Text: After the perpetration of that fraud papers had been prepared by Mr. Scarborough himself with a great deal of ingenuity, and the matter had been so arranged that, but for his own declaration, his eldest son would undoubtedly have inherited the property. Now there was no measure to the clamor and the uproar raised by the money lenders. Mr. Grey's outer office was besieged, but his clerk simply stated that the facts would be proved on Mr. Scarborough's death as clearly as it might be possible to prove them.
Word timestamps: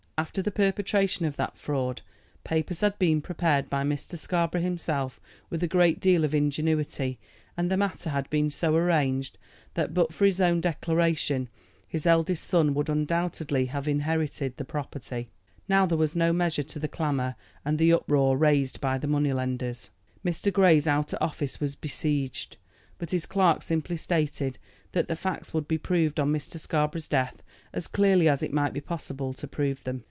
After 0.17 0.43
the 0.43 0.51
perpetration 0.51 1.25
of 1.25 1.35
that 1.37 1.57
fraud 1.57 2.03
papers 2.43 2.81
had 2.81 2.99
been 2.99 3.21
prepared 3.23 3.71
by 3.71 3.83
Mr. 3.83 4.15
Scarborough 4.19 4.61
himself 4.61 5.19
with 5.49 5.63
a 5.63 5.67
great 5.67 5.99
deal 5.99 6.23
of 6.23 6.35
ingenuity, 6.35 7.17
and 7.57 7.71
the 7.71 7.75
matter 7.75 8.11
had 8.11 8.29
been 8.29 8.51
so 8.51 8.75
arranged 8.75 9.39
that, 9.73 9.95
but 9.95 10.13
for 10.13 10.25
his 10.25 10.39
own 10.39 10.61
declaration, 10.61 11.49
his 11.87 12.05
eldest 12.05 12.43
son 12.43 12.75
would 12.75 12.87
undoubtedly 12.87 13.65
have 13.65 13.87
inherited 13.87 14.57
the 14.57 14.63
property. 14.63 15.31
Now 15.67 15.87
there 15.87 15.97
was 15.97 16.15
no 16.15 16.31
measure 16.31 16.61
to 16.61 16.77
the 16.77 16.87
clamor 16.87 17.33
and 17.65 17.79
the 17.79 17.91
uproar 17.91 18.37
raised 18.37 18.79
by 18.79 18.99
the 18.99 19.07
money 19.07 19.33
lenders. 19.33 19.89
Mr. 20.23 20.53
Grey's 20.53 20.85
outer 20.85 21.17
office 21.19 21.59
was 21.59 21.73
besieged, 21.75 22.57
but 22.99 23.09
his 23.09 23.25
clerk 23.25 23.63
simply 23.63 23.97
stated 23.97 24.59
that 24.91 25.07
the 25.07 25.15
facts 25.15 25.51
would 25.51 25.67
be 25.67 25.79
proved 25.79 26.19
on 26.19 26.31
Mr. 26.31 26.59
Scarborough's 26.59 27.07
death 27.07 27.41
as 27.73 27.87
clearly 27.87 28.29
as 28.29 28.43
it 28.43 28.53
might 28.53 28.73
be 28.73 28.81
possible 28.81 29.33
to 29.33 29.47
prove 29.47 29.83
them. 29.83 29.99